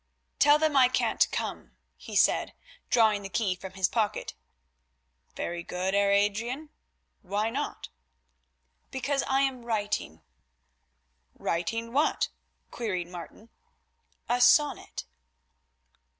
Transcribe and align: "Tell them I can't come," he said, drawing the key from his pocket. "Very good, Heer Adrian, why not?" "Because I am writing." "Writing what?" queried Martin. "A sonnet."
"Tell 0.39 0.57
them 0.57 0.75
I 0.75 0.87
can't 0.87 1.27
come," 1.31 1.73
he 1.95 2.15
said, 2.15 2.55
drawing 2.89 3.21
the 3.21 3.29
key 3.29 3.53
from 3.55 3.73
his 3.73 3.87
pocket. 3.87 4.33
"Very 5.35 5.61
good, 5.61 5.93
Heer 5.93 6.09
Adrian, 6.09 6.69
why 7.21 7.51
not?" 7.51 7.89
"Because 8.89 9.21
I 9.27 9.41
am 9.41 9.63
writing." 9.63 10.23
"Writing 11.35 11.93
what?" 11.93 12.29
queried 12.71 13.09
Martin. 13.09 13.49
"A 14.27 14.41
sonnet." 14.41 15.05